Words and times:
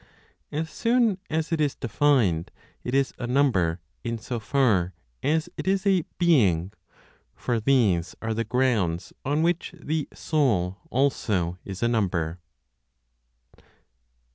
As 0.51 0.71
soon 0.71 1.19
as 1.29 1.51
it 1.51 1.61
is 1.61 1.75
defined, 1.75 2.49
it 2.83 2.95
is 2.95 3.13
a 3.19 3.27
number 3.27 3.79
in 4.03 4.17
so 4.17 4.39
far 4.39 4.95
as 5.21 5.47
it 5.57 5.67
is 5.67 5.85
a 5.85 6.05
"being"; 6.17 6.73
for 7.35 7.59
these 7.59 8.15
are 8.19 8.33
the 8.33 8.43
grounds 8.43 9.13
on 9.23 9.43
which 9.43 9.75
the 9.79 10.07
Soul 10.11 10.77
also 10.89 11.59
is 11.65 11.83
a 11.83 11.87
number. 11.87 12.39